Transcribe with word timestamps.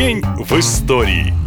День 0.00 0.22
в 0.38 0.58
истории. 0.58 1.39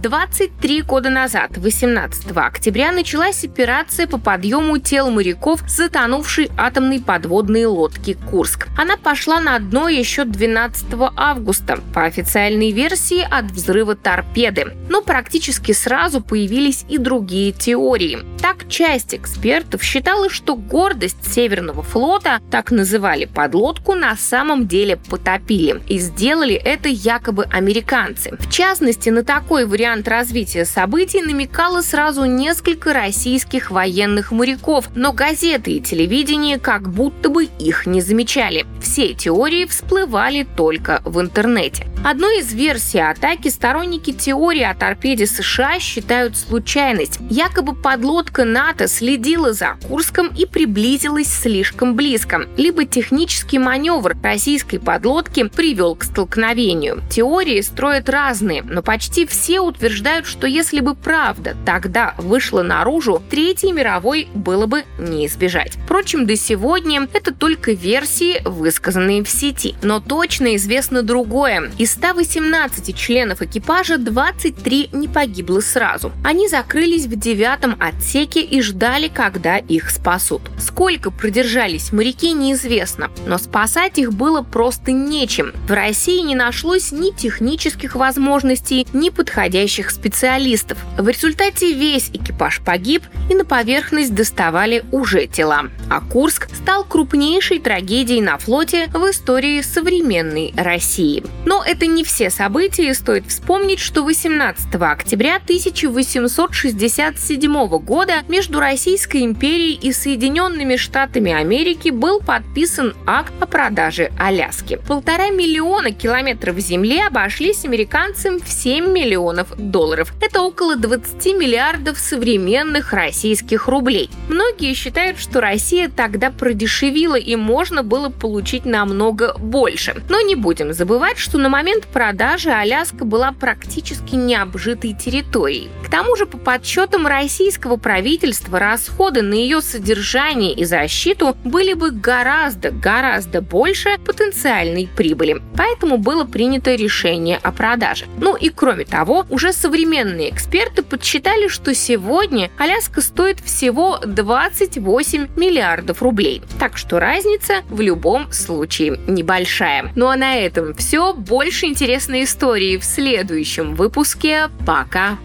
23 0.00 0.82
года 0.82 1.10
назад, 1.10 1.56
18 1.56 2.30
октября, 2.36 2.92
началась 2.92 3.44
операция 3.44 4.06
по 4.06 4.18
подъему 4.18 4.78
тел 4.78 5.10
моряков 5.10 5.60
затонувшей 5.68 6.50
атомной 6.56 7.00
подводной 7.00 7.64
лодки 7.64 8.16
«Курск». 8.30 8.68
Она 8.76 8.96
пошла 8.96 9.40
на 9.40 9.58
дно 9.58 9.88
еще 9.88 10.24
12 10.24 10.86
августа, 11.16 11.80
по 11.92 12.04
официальной 12.04 12.70
версии 12.70 13.26
от 13.28 13.46
взрыва 13.46 13.96
торпеды. 13.96 14.76
Но 14.88 15.02
практически 15.02 15.72
сразу 15.72 16.20
появились 16.20 16.84
и 16.88 16.96
другие 16.98 17.50
теории. 17.50 18.20
Так, 18.40 18.68
часть 18.68 19.14
экспертов 19.14 19.82
считала, 19.82 20.30
что 20.30 20.54
гордость 20.54 21.32
Северного 21.34 21.82
флота, 21.82 22.40
так 22.52 22.70
называли 22.70 23.24
подлодку, 23.24 23.94
на 23.94 24.16
самом 24.16 24.68
деле 24.68 24.96
потопили. 24.96 25.82
И 25.88 25.98
сделали 25.98 26.54
это 26.54 26.88
якобы 26.88 27.44
американцы. 27.44 28.36
В 28.38 28.48
частности, 28.48 29.10
на 29.10 29.24
такой 29.24 29.66
вариант 29.66 29.87
вариант 29.88 30.06
развития 30.06 30.66
событий 30.66 31.22
намекало 31.22 31.80
сразу 31.80 32.26
несколько 32.26 32.92
российских 32.92 33.70
военных 33.70 34.32
моряков, 34.32 34.90
но 34.94 35.14
газеты 35.14 35.70
и 35.72 35.80
телевидение 35.80 36.58
как 36.58 36.90
будто 36.90 37.30
бы 37.30 37.44
их 37.44 37.86
не 37.86 38.02
замечали. 38.02 38.66
Все 38.90 39.12
теории 39.12 39.66
всплывали 39.66 40.44
только 40.56 41.02
в 41.04 41.20
интернете. 41.20 41.86
Одной 42.02 42.38
из 42.38 42.54
версий 42.54 43.00
атаки 43.00 43.48
сторонники 43.48 44.12
теории 44.12 44.62
о 44.62 44.74
торпеде 44.74 45.26
США 45.26 45.78
считают 45.78 46.38
случайность. 46.38 47.18
Якобы 47.28 47.74
подлодка 47.74 48.44
НАТО 48.44 48.88
следила 48.88 49.52
за 49.52 49.76
Курском 49.86 50.28
и 50.28 50.46
приблизилась 50.46 51.28
слишком 51.28 51.96
близко. 51.96 52.48
Либо 52.56 52.86
технический 52.86 53.58
маневр 53.58 54.16
российской 54.22 54.78
подлодки 54.78 55.46
привел 55.48 55.94
к 55.94 56.04
столкновению. 56.04 57.02
Теории 57.10 57.60
строят 57.60 58.08
разные, 58.08 58.62
но 58.62 58.80
почти 58.80 59.26
все 59.26 59.60
утверждают, 59.60 60.26
что 60.26 60.46
если 60.46 60.80
бы 60.80 60.94
правда 60.94 61.54
тогда 61.66 62.14
вышла 62.16 62.62
наружу, 62.62 63.22
Третьей 63.28 63.72
мировой 63.72 64.28
было 64.32 64.64
бы 64.64 64.84
не 64.98 65.26
избежать. 65.26 65.76
Впрочем, 65.84 66.26
до 66.26 66.36
сегодня 66.36 67.06
это 67.12 67.34
только 67.34 67.72
версии, 67.72 68.40
высказанные 68.44 68.77
в 68.80 69.28
сети. 69.28 69.74
Но 69.82 70.00
точно 70.00 70.56
известно 70.56 71.02
другое. 71.02 71.70
Из 71.78 71.92
118 71.92 72.96
членов 72.96 73.42
экипажа 73.42 73.98
23 73.98 74.90
не 74.92 75.08
погибло 75.08 75.60
сразу. 75.60 76.12
Они 76.24 76.48
закрылись 76.48 77.06
в 77.06 77.16
девятом 77.16 77.76
отсеке 77.80 78.40
и 78.40 78.60
ждали, 78.62 79.08
когда 79.08 79.58
их 79.58 79.90
спасут. 79.90 80.42
Сколько 80.58 81.10
продержались 81.10 81.92
моряки, 81.92 82.32
неизвестно, 82.32 83.10
но 83.26 83.38
спасать 83.38 83.98
их 83.98 84.12
было 84.12 84.42
просто 84.42 84.92
нечем. 84.92 85.52
В 85.66 85.72
России 85.72 86.20
не 86.20 86.34
нашлось 86.34 86.92
ни 86.92 87.10
технических 87.10 87.94
возможностей, 87.94 88.86
ни 88.92 89.10
подходящих 89.10 89.90
специалистов. 89.90 90.78
В 90.96 91.08
результате 91.08 91.72
весь 91.72 92.10
экипаж 92.10 92.60
погиб, 92.64 93.02
и 93.30 93.34
на 93.34 93.44
поверхность 93.44 94.14
доставали 94.14 94.84
уже 94.92 95.26
тела. 95.26 95.64
А 95.90 96.00
Курск 96.00 96.48
стал 96.54 96.84
крупнейшей 96.84 97.58
трагедией 97.58 98.20
на 98.20 98.38
флоте 98.38 98.67
в 98.68 99.10
истории 99.10 99.62
современной 99.62 100.52
России. 100.56 101.24
Но 101.46 101.64
это 101.64 101.86
не 101.86 102.04
все 102.04 102.28
события, 102.28 102.92
стоит 102.92 103.26
вспомнить, 103.26 103.78
что 103.78 104.04
18 104.04 104.74
октября 104.74 105.36
1867 105.36 107.68
года 107.78 108.24
между 108.28 108.60
Российской 108.60 109.24
империей 109.24 109.78
и 109.80 109.90
Соединенными 109.92 110.76
Штатами 110.76 111.32
Америки 111.32 111.88
был 111.88 112.20
подписан 112.20 112.92
акт 113.06 113.32
о 113.40 113.46
продаже 113.46 114.12
Аляски. 114.18 114.78
Полтора 114.86 115.30
миллиона 115.30 115.92
километров 115.92 116.58
земли 116.58 117.00
обошлись 117.00 117.64
американцам 117.64 118.38
в 118.40 118.48
7 118.48 118.92
миллионов 118.92 119.56
долларов. 119.56 120.12
Это 120.20 120.42
около 120.42 120.76
20 120.76 121.38
миллиардов 121.38 121.98
современных 121.98 122.92
российских 122.92 123.68
рублей. 123.68 124.10
Многие 124.28 124.74
считают, 124.74 125.18
что 125.18 125.40
Россия 125.40 125.88
тогда 125.88 126.30
продешевила 126.30 127.16
и 127.16 127.36
можно 127.36 127.82
было 127.82 128.10
получить 128.10 128.57
намного 128.64 129.34
больше. 129.38 130.02
Но 130.08 130.20
не 130.20 130.34
будем 130.34 130.72
забывать, 130.72 131.18
что 131.18 131.38
на 131.38 131.48
момент 131.48 131.86
продажи 131.86 132.50
Аляска 132.50 133.04
была 133.04 133.32
практически 133.32 134.14
необжитой 134.14 134.94
территорией. 134.94 135.70
К 135.84 135.90
тому 135.90 136.16
же, 136.16 136.26
по 136.26 136.38
подсчетам 136.38 137.06
российского 137.06 137.76
правительства, 137.76 138.58
расходы 138.58 139.22
на 139.22 139.34
ее 139.34 139.60
содержание 139.60 140.52
и 140.52 140.64
защиту 140.64 141.36
были 141.44 141.72
бы 141.72 141.90
гораздо, 141.90 142.70
гораздо 142.70 143.40
больше 143.40 143.98
потенциальной 144.04 144.88
прибыли. 144.96 145.40
Поэтому 145.56 145.98
было 145.98 146.24
принято 146.24 146.74
решение 146.74 147.38
о 147.42 147.52
продаже. 147.52 148.06
Ну 148.18 148.36
и 148.36 148.50
кроме 148.50 148.84
того, 148.84 149.26
уже 149.30 149.52
современные 149.52 150.30
эксперты 150.30 150.82
подсчитали, 150.82 151.48
что 151.48 151.74
сегодня 151.74 152.50
Аляска 152.58 153.00
стоит 153.00 153.40
всего 153.40 153.98
28 154.04 155.28
миллиардов 155.36 156.02
рублей. 156.02 156.42
Так 156.58 156.76
что 156.76 157.00
разница 157.00 157.62
в 157.68 157.80
любом 157.80 158.30
случае 158.48 158.98
небольшая. 159.06 159.92
Ну 159.94 160.08
а 160.08 160.16
на 160.16 160.36
этом 160.36 160.74
все. 160.74 161.12
Больше 161.12 161.66
интересной 161.66 162.24
истории 162.24 162.78
в 162.78 162.84
следующем 162.84 163.74
выпуске. 163.74 164.48
Пока! 164.66 165.18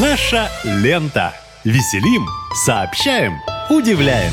Наша 0.00 0.50
лента. 0.64 1.32
Веселим, 1.64 2.26
сообщаем, 2.64 3.34
удивляем. 3.70 4.32